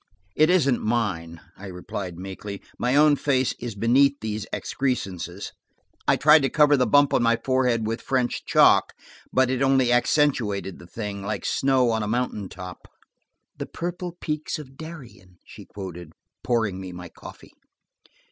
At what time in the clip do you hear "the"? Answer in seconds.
6.75-6.87, 10.79-10.87, 13.59-13.67